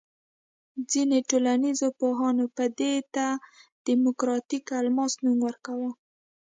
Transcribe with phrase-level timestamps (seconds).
[0.91, 3.25] ځینې ټولنیز پوهانو به دې ته
[3.85, 5.89] دیموکراتیک الماس نوم ورکاوه.